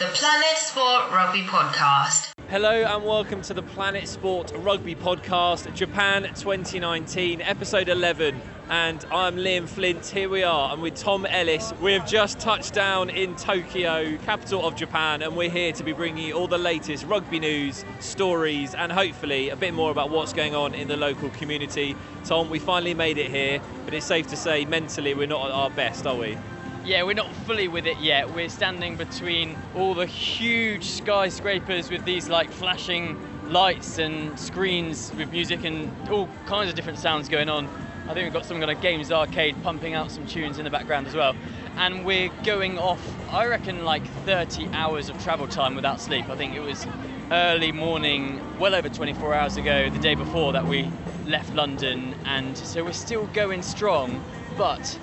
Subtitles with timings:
[0.00, 2.32] The Planet Sport Rugby Podcast.
[2.48, 8.40] Hello and welcome to the Planet Sport Rugby Podcast, Japan 2019, episode 11.
[8.70, 10.06] And I'm Liam Flint.
[10.06, 10.72] Here we are.
[10.72, 11.74] I'm with Tom Ellis.
[11.82, 15.92] We have just touched down in Tokyo, capital of Japan, and we're here to be
[15.92, 20.32] bringing you all the latest rugby news, stories, and hopefully a bit more about what's
[20.32, 21.94] going on in the local community.
[22.24, 25.52] Tom, we finally made it here, but it's safe to say mentally we're not at
[25.52, 26.38] our best, are we?
[26.82, 28.34] Yeah, we're not fully with it yet.
[28.34, 35.30] We're standing between all the huge skyscrapers with these like flashing lights and screens with
[35.30, 37.66] music and all kinds of different sounds going on.
[38.08, 40.70] I think we've got some kind of games arcade pumping out some tunes in the
[40.70, 41.36] background as well.
[41.76, 46.30] And we're going off, I reckon, like 30 hours of travel time without sleep.
[46.30, 46.86] I think it was
[47.30, 50.90] early morning, well over 24 hours ago, the day before that we
[51.26, 52.14] left London.
[52.24, 54.24] And so we're still going strong,
[54.56, 54.98] but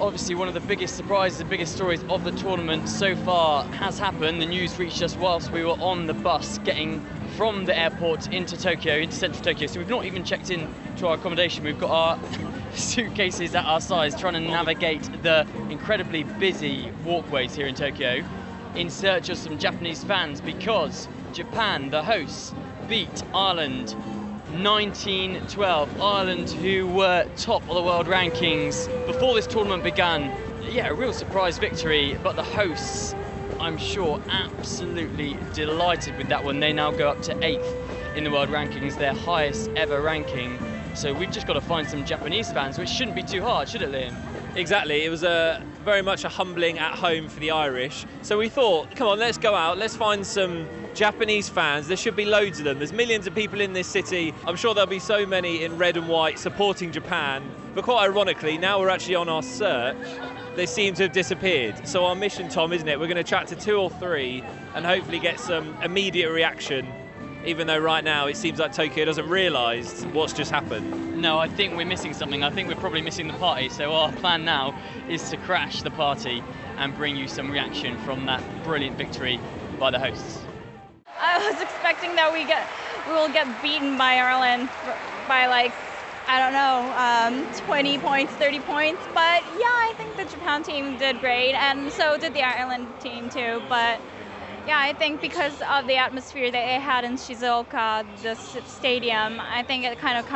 [0.00, 3.98] obviously one of the biggest surprises, the biggest stories of the tournament so far has
[3.98, 4.40] happened.
[4.40, 7.04] The news reached us whilst we were on the bus getting
[7.36, 9.66] from the airport into Tokyo, into central Tokyo.
[9.66, 11.64] So we've not even checked in to our accommodation.
[11.64, 12.18] We've got our
[12.74, 18.24] suitcases at our size, trying to navigate the incredibly busy walkways here in Tokyo
[18.74, 22.54] in search of some Japanese fans because Japan, the hosts,
[22.88, 23.94] beat Ireland
[24.52, 26.00] 1912.
[26.00, 30.30] Ireland, who were top of the world rankings before this tournament began.
[30.62, 33.14] Yeah, a real surprise victory, but the hosts,
[33.58, 36.60] I'm sure, absolutely delighted with that one.
[36.60, 37.74] They now go up to eighth
[38.14, 40.58] in the world rankings, their highest ever ranking.
[40.94, 43.80] So we've just got to find some Japanese fans, which shouldn't be too hard, should
[43.82, 44.14] it, Liam?
[44.54, 45.04] Exactly.
[45.04, 48.04] It was a very much a humbling at home for the Irish.
[48.20, 51.88] So we thought, come on, let's go out, let's find some Japanese fans.
[51.88, 52.78] There should be loads of them.
[52.78, 54.34] There's millions of people in this city.
[54.46, 57.42] I'm sure there'll be so many in red and white supporting Japan.
[57.74, 59.96] But quite ironically, now we're actually on our search.
[60.54, 61.86] They seem to have disappeared.
[61.88, 63.00] So our mission, Tom, isn't it?
[63.00, 66.86] We're going to chat to two or three and hopefully get some immediate reaction
[67.44, 71.20] even though right now it seems like Tokyo doesn't realise what's just happened.
[71.20, 72.44] No, I think we're missing something.
[72.44, 73.68] I think we're probably missing the party.
[73.68, 74.78] So our plan now
[75.08, 76.42] is to crash the party
[76.76, 79.40] and bring you some reaction from that brilliant victory
[79.78, 80.40] by the hosts.
[81.22, 82.66] I was expecting that we get
[83.06, 84.68] we will get beaten by Ireland
[85.28, 85.72] by like
[86.26, 89.02] I don't know, um, 20 points, 30 points.
[89.12, 93.28] But yeah, I think the Japan team did great, and so did the Ireland team
[93.28, 93.62] too.
[93.68, 94.00] But
[94.66, 99.62] yeah, I think because of the atmosphere that they had in Shizuoka, the stadium, I
[99.62, 100.26] think it kind of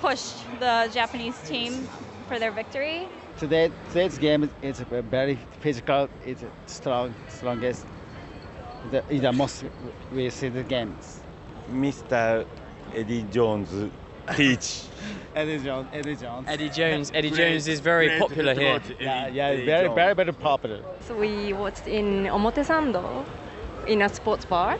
[0.00, 1.88] pushed the Japanese team
[2.28, 3.06] for their victory.
[3.38, 6.08] Today, today's game is very physical.
[6.24, 7.86] It's strong, strongest.
[8.90, 9.64] The, is the most
[10.12, 11.20] we see the games.
[11.72, 12.46] Mr.
[12.94, 13.90] Eddie Jones
[14.36, 14.84] teach.
[15.34, 15.88] Eddie Jones.
[15.92, 16.48] Eddie Jones.
[16.48, 17.10] Eddie Jones.
[17.14, 18.80] Eddie Jones is very popular here.
[19.00, 20.82] Yeah, yeah, very, very, very popular.
[21.00, 23.24] So we watched in Omotesando
[23.86, 24.78] in a sports bar.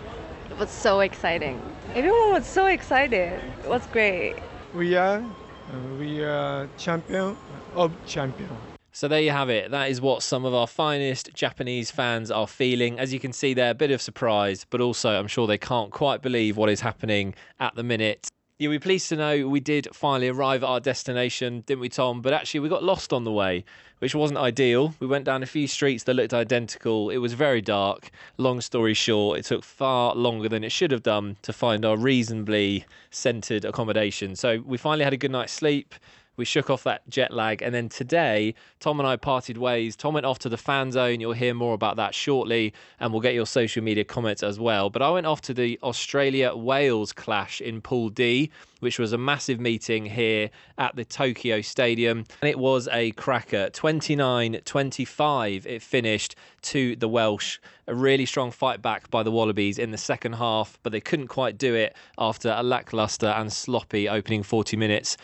[0.51, 1.61] It was so exciting.
[1.95, 3.41] Everyone was so excited.
[3.65, 4.37] It was great.
[4.75, 7.37] We are, uh, we are champion
[7.75, 8.74] of champion.
[8.97, 9.73] So there you have it.
[9.73, 13.01] That is what some of our finest Japanese fans are feeling.
[13.01, 15.91] As you can see there, a bit of surprise, but also I'm sure they can't
[15.91, 18.29] quite believe what is happening at the minute.
[18.57, 22.23] You'll be pleased to know we did finally arrive at our destination, didn't we, Tom?
[22.23, 23.65] But actually, we got lost on the way,
[23.99, 24.95] which wasn't ideal.
[25.01, 27.11] We went down a few streets that looked identical.
[27.11, 28.13] It was very dark.
[28.37, 31.97] Long story short, it took far longer than it should have done to find our
[31.97, 34.37] reasonably centred accommodation.
[34.37, 35.97] So we finally had a good night's sleep
[36.37, 37.63] we shook off that jet lag.
[37.63, 39.97] And then today, Tom and I parted ways.
[39.97, 41.21] Tom went off to the fan zone.
[41.21, 44.91] You'll hear more about that shortly, and we'll get your social media comments as well.
[44.91, 48.51] But I went off to the Australia Wales clash in Pool D,
[48.81, 52.25] which was a massive meeting here at the Tokyo Stadium.
[52.43, 55.67] And it was a cracker 29 25.
[55.67, 57.59] It finished to the Welsh.
[57.87, 61.29] A really strong fight back by the Wallabies in the second half, but they couldn't
[61.29, 65.17] quite do it after a lacklustre and sloppy opening 40 minutes.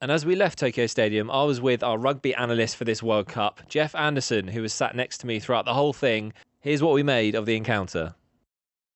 [0.00, 3.26] And as we left Tokyo Stadium, I was with our rugby analyst for this World
[3.26, 6.32] Cup, Jeff Anderson, who was sat next to me throughout the whole thing.
[6.60, 8.14] Here's what we made of the encounter.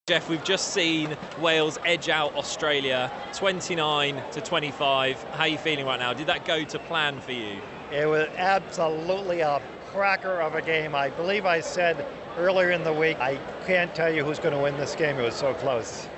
[0.07, 5.25] Jeff, we've just seen Wales edge out Australia 29 to 25.
[5.25, 6.13] How are you feeling right now?
[6.13, 7.57] Did that go to plan for you?
[7.91, 10.95] It was absolutely a cracker of a game.
[10.95, 12.07] I believe I said
[12.37, 15.19] earlier in the week, I can't tell you who's going to win this game.
[15.19, 16.09] It was so close.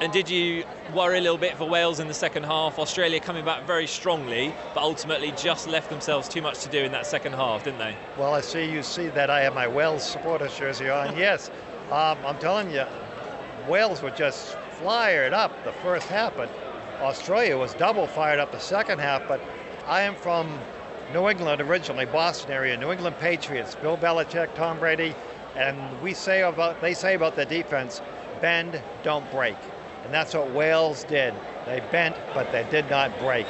[0.00, 0.62] And did you
[0.94, 2.78] worry a little bit for Wales in the second half?
[2.78, 6.92] Australia coming back very strongly, but ultimately just left themselves too much to do in
[6.92, 7.96] that second half, didn't they?
[8.16, 11.16] Well, I see you see that I have my Wales supporters jersey on.
[11.16, 11.50] yes,
[11.90, 12.84] um, I'm telling you,
[13.68, 16.48] Wales were just fired up the first half, but
[17.00, 19.26] Australia was double fired up the second half.
[19.26, 19.40] But
[19.84, 20.60] I am from
[21.12, 25.12] New England originally, Boston area, New England Patriots, Bill Belichick, Tom Brady,
[25.56, 28.00] And we say about they say about the defense,
[28.40, 29.56] bend, don't break.
[30.08, 31.34] And that's what Wales did.
[31.66, 33.46] They bent, but they did not break.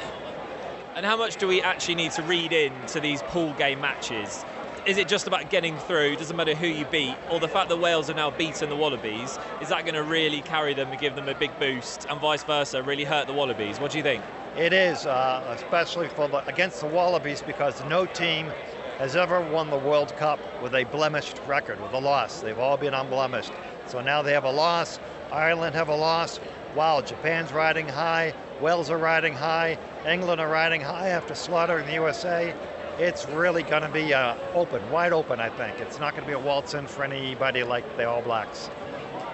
[0.93, 4.43] And how much do we actually need to read in to these pool game matches?
[4.85, 6.17] Is it just about getting through?
[6.17, 9.39] Doesn't matter who you beat, or the fact that Wales are now beaten the Wallabies?
[9.61, 12.43] Is that going to really carry them and give them a big boost, and vice
[12.43, 13.79] versa, really hurt the Wallabies?
[13.79, 14.21] What do you think?
[14.57, 18.51] It is, uh, especially for the, against the Wallabies, because no team
[18.97, 22.41] has ever won the World Cup with a blemished record, with a loss.
[22.41, 23.53] They've all been unblemished.
[23.87, 24.99] So now they have a loss.
[25.31, 26.39] Ireland have a loss.
[26.75, 28.33] Wow, Japan's riding high.
[28.61, 29.77] Wales are riding high.
[30.07, 32.53] England are riding high after slaughtering the USA.
[32.97, 35.79] It's really going to be uh, open, wide open, I think.
[35.79, 38.69] It's not going to be a waltz in for anybody like the All Blacks.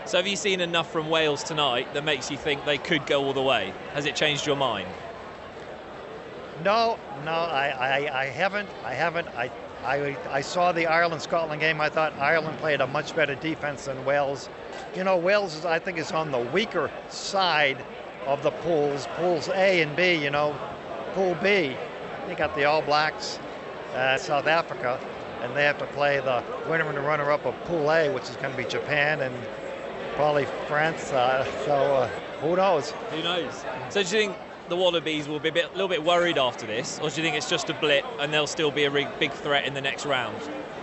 [0.05, 3.25] So, have you seen enough from Wales tonight that makes you think they could go
[3.25, 3.73] all the way?
[3.93, 4.87] Has it changed your mind?
[6.63, 8.69] No, no, I, I, I haven't.
[8.83, 9.27] I haven't.
[9.29, 9.49] I,
[9.85, 11.79] I, I saw the Ireland Scotland game.
[11.79, 14.49] I thought Ireland played a much better defense than Wales.
[14.95, 17.77] You know, Wales, is, I think, is on the weaker side
[18.25, 20.15] of the pools, pools A and B.
[20.15, 20.57] You know,
[21.13, 21.77] Pool B,
[22.27, 23.39] they got the All Blacks,
[23.93, 24.99] uh, South Africa,
[25.41, 28.35] and they have to play the winner and the runner-up of Pool A, which is
[28.37, 29.35] going to be Japan and
[30.15, 31.11] probably France.
[31.11, 32.07] Uh, so uh,
[32.41, 32.91] who knows?
[33.11, 33.63] Who knows?
[33.89, 36.99] So do you think the Wallabies will be a bit, little bit worried after this,
[36.99, 39.65] or do you think it's just a blip and they'll still be a big threat
[39.65, 40.37] in the next round?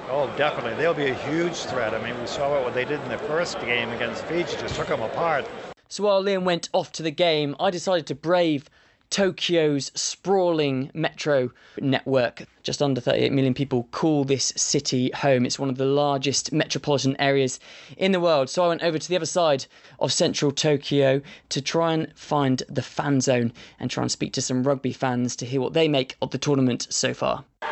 [0.09, 0.75] Oh, definitely.
[0.75, 1.95] They'll be a huge threat.
[1.95, 4.89] I mean, we saw what they did in the first game against Fiji, just took
[4.89, 5.47] them apart.
[5.89, 8.69] So while Liam went off to the game, I decided to brave
[9.13, 12.45] Tokyo's sprawling metro network.
[12.63, 15.45] Just under 38 million people call this city home.
[15.45, 17.61] It's one of the largest metropolitan areas
[17.99, 18.49] in the world.
[18.49, 19.67] So I went over to the other side
[20.01, 21.21] of central Tokyo
[21.51, 25.37] to try and find the fan zone and try and speak to some rugby fans
[25.37, 27.45] to hear what they make of the tournament so far.
[27.61, 27.69] The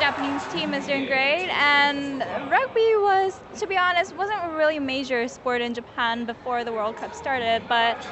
[0.00, 2.20] Japanese team is doing great, and
[2.50, 6.96] rugby was, to be honest, wasn't a really major sport in Japan before the World
[6.96, 8.04] Cup started, but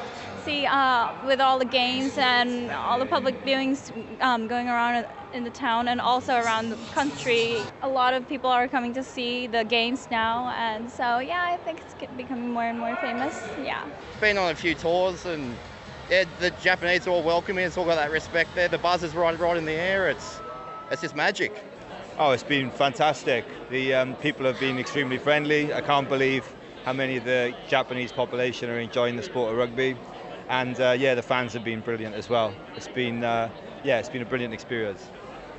[0.47, 3.81] see uh, with all the games and all the public viewings
[4.21, 8.49] um, going around in the town and also around the country, a lot of people
[8.49, 12.63] are coming to see the games now, and so yeah, I think it's becoming more
[12.63, 13.35] and more famous.
[13.63, 13.85] Yeah.
[14.21, 15.55] Been on a few tours and.
[16.09, 17.65] Yeah, the Japanese are all welcoming.
[17.65, 18.69] It's all got that respect there.
[18.69, 20.09] The buzz is right, right in the air.
[20.09, 20.41] It's,
[20.89, 21.53] it's just magic.
[22.17, 23.45] Oh, it's been fantastic.
[23.71, 25.75] The um, people have been extremely friendly.
[25.75, 26.47] I can't believe
[26.85, 29.97] how many of the Japanese population are enjoying the sport of rugby
[30.49, 32.55] and uh, yeah, the fans have been brilliant as well.
[32.77, 33.51] It's been uh,
[33.85, 35.11] yeah, it's been a brilliant experience.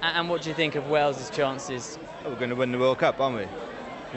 [0.02, 1.98] And what do you think of Wales' chances?
[2.24, 3.48] Oh, we're going to win the World Cup, aren't we?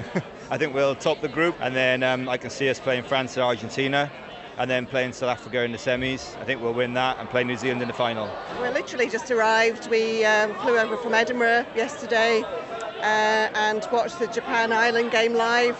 [0.50, 3.38] I think we'll top the group, and then um, I can see us playing France
[3.38, 4.10] or Argentina,
[4.58, 6.36] and then playing South Africa in the semis.
[6.38, 8.30] I think we'll win that and play New Zealand in the final.
[8.58, 9.88] We're literally just arrived.
[9.88, 15.78] We um, flew over from Edinburgh yesterday uh, and watched the Japan Ireland game live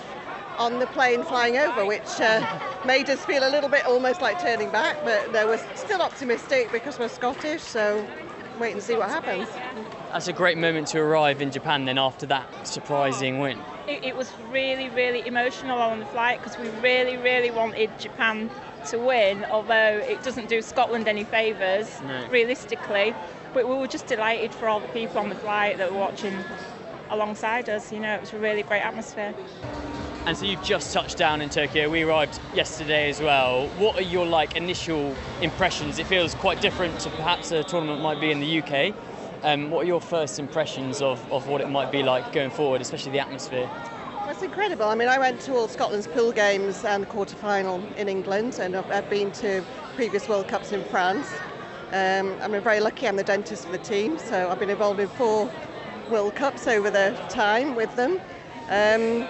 [0.60, 4.38] on the plane flying over, which uh, made us feel a little bit almost like
[4.40, 8.06] turning back, but no, we're still optimistic because we're Scottish, so
[8.60, 9.48] wait and see what happens.
[10.12, 13.58] That's a great moment to arrive in Japan then after that surprising win.
[13.88, 18.50] It, it was really, really emotional on the flight because we really, really wanted Japan
[18.90, 22.28] to win, although it doesn't do Scotland any favours, no.
[22.28, 23.14] realistically.
[23.54, 26.44] But we were just delighted for all the people on the flight that were watching
[27.08, 27.90] alongside us.
[27.90, 29.34] You know, it was a really great atmosphere.
[30.26, 31.88] And so you've just touched down in Tokyo.
[31.88, 33.68] We arrived yesterday as well.
[33.78, 35.98] What are your like initial impressions?
[35.98, 38.94] It feels quite different to perhaps a tournament might be in the UK.
[39.42, 42.82] Um, what are your first impressions of, of what it might be like going forward,
[42.82, 43.68] especially the atmosphere?
[44.26, 44.84] That's incredible.
[44.84, 48.58] I mean, I went to all Scotland's pool games and the quarter final in England,
[48.60, 49.64] and I've been to
[49.96, 51.28] previous World Cups in France.
[51.92, 53.08] Um, I'm very lucky.
[53.08, 55.50] I'm the dentist for the team, so I've been involved in four
[56.10, 58.20] World Cups over the time with them.
[58.68, 59.26] Um,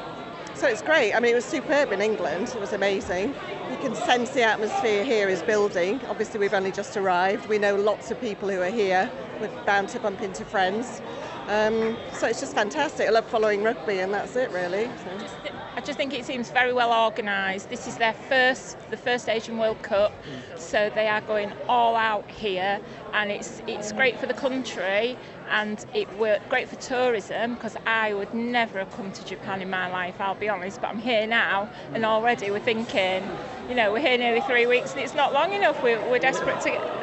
[0.61, 1.15] so it's great.
[1.15, 2.49] I mean, it was superb in England.
[2.49, 3.35] It was amazing.
[3.71, 5.99] You can sense the atmosphere here is building.
[6.07, 7.49] Obviously, we've only just arrived.
[7.49, 9.11] We know lots of people who are here.
[9.41, 11.01] We're bound to bump into friends.
[11.49, 13.09] Um, so it's just fantastic.
[13.09, 14.89] I love following rugby, and that's it, really.
[15.05, 15.51] So.
[15.77, 17.71] I just think it seems very well organised.
[17.71, 20.13] This is their first, the first Asian World Cup,
[20.57, 22.81] so they are going all out here,
[23.15, 25.17] and it's it's great for the country,
[25.49, 29.71] and it worked great for tourism because I would never have come to Japan in
[29.71, 30.21] my life.
[30.21, 33.25] I'll be honest, but I'm here now, and already we're thinking,
[33.69, 35.83] you know, we're here nearly three weeks, and it's not long enough.
[35.83, 37.00] We're, we're desperate to.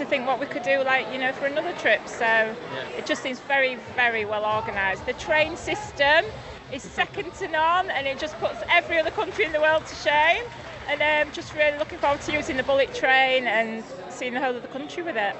[0.00, 2.08] To think what we could do, like you know, for another trip.
[2.08, 2.54] So yeah.
[2.96, 5.04] it just seems very, very well organised.
[5.04, 6.24] The train system
[6.72, 9.94] is second to none, and it just puts every other country in the world to
[9.94, 10.44] shame.
[10.88, 14.56] And um, just really looking forward to using the bullet train and seeing the whole
[14.56, 15.36] of the country with it.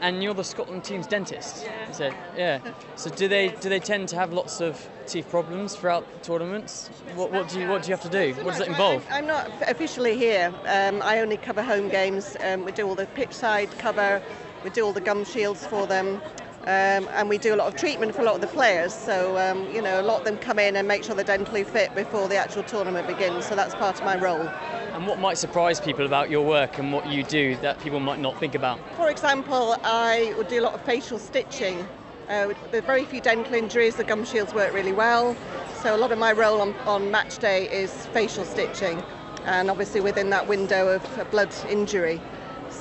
[0.00, 1.66] And you're the Scotland team's dentist.
[1.92, 2.60] So yeah.
[2.96, 6.88] So do they do they tend to have lots of teeth problems throughout tournaments?
[7.14, 8.34] What, what do you what do you have to do?
[8.42, 9.04] What does it involve?
[9.10, 10.52] I'm not officially here.
[10.66, 12.36] Um, I only cover home games.
[12.40, 14.22] Um, we do all the pitch side cover.
[14.64, 16.22] We do all the gum shields for them.
[16.62, 18.94] Um, and we do a lot of treatment for a lot of the players.
[18.94, 21.66] So, um, you know, a lot of them come in and make sure they're dentally
[21.66, 23.46] fit before the actual tournament begins.
[23.46, 24.48] So that's part of my role.
[24.94, 28.20] And what might surprise people about your work and what you do that people might
[28.20, 28.78] not think about?
[28.94, 31.80] For example, I would do a lot of facial stitching.
[32.28, 35.36] Uh, there are very few dental injuries, the gum shields work really well.
[35.74, 39.02] So a lot of my role on, on match day is facial stitching,
[39.44, 42.20] and obviously within that window of a blood injury.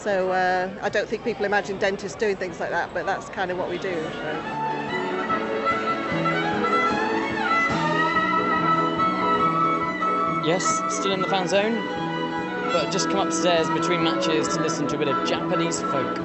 [0.01, 3.51] So uh, I don't think people imagine dentists doing things like that, but that's kind
[3.51, 3.93] of what we do.
[3.93, 4.71] So.
[10.43, 11.75] Yes, still in the fan zone,
[12.73, 16.17] but just come upstairs between matches to listen to a bit of Japanese folk.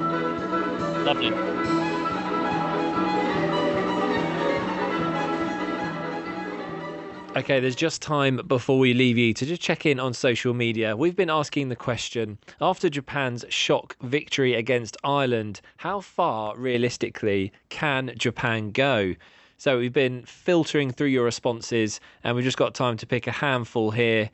[1.05, 1.76] Lovely.
[7.37, 10.97] Okay, there's just time before we leave you to just check in on social media.
[10.97, 18.11] We've been asking the question after Japan's shock victory against Ireland, how far realistically can
[18.17, 19.13] Japan go?
[19.57, 23.31] So we've been filtering through your responses and we've just got time to pick a
[23.31, 24.31] handful here.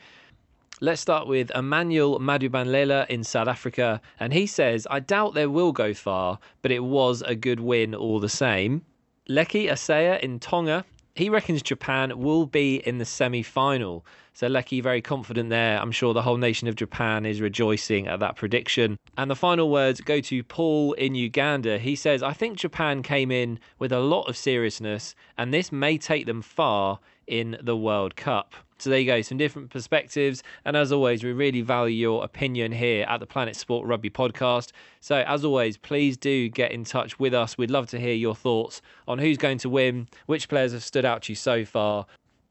[0.80, 4.00] Let's start with Emmanuel Madubanlela in South Africa.
[4.18, 7.96] And he says, I doubt they will go far, but it was a good win
[7.96, 8.86] all the same.
[9.30, 10.86] Leki Asaya in Tonga.
[11.16, 14.04] He reckons Japan will be in the semi final.
[14.34, 15.80] So Lecky very confident there.
[15.80, 18.98] I'm sure the whole nation of Japan is rejoicing at that prediction.
[19.16, 21.78] And the final words go to Paul in Uganda.
[21.78, 26.00] He says, I think Japan came in with a lot of seriousness, and this may
[26.00, 28.56] take them far in the World Cup.
[28.84, 30.44] So there you go, some different perspectives.
[30.66, 34.74] And as always, we really value your opinion here at the Planet Sport Rugby podcast.
[35.00, 37.58] So as always, please do get in touch with us.
[37.58, 41.06] We'd love to hear your thoughts on who's going to win, which players have stood
[41.06, 42.08] out to you so far.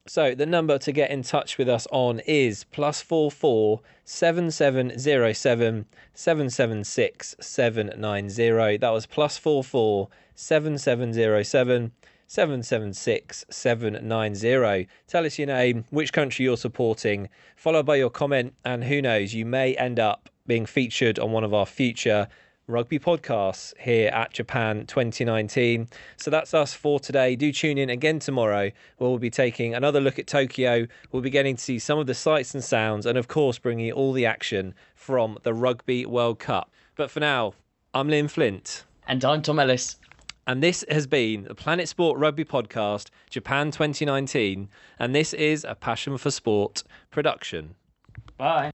[0.07, 4.49] So the number to get in touch with us on is plus four four seven
[4.49, 5.85] seven zero seven
[6.15, 8.75] seven seven six seven nine zero.
[8.75, 11.91] That was plus four four seven seven zero seven.
[12.33, 14.87] 776 790.
[15.05, 19.35] Tell us your name, which country you're supporting, followed by your comment, and who knows,
[19.35, 22.27] you may end up being featured on one of our future
[22.65, 25.87] rugby podcasts here at Japan 2019.
[26.17, 27.35] So that's us for today.
[27.35, 30.87] Do tune in again tomorrow where we'll be taking another look at Tokyo.
[31.11, 33.85] We'll be getting to see some of the sights and sounds, and of course, bringing
[33.85, 36.71] you all the action from the Rugby World Cup.
[36.95, 37.53] But for now,
[37.93, 38.85] I'm Liam Flint.
[39.07, 39.97] And I'm Tom Ellis.
[40.45, 44.69] And this has been the Planet Sport Rugby Podcast, Japan 2019.
[44.99, 47.75] And this is a Passion for Sport production.
[48.37, 48.71] Bye.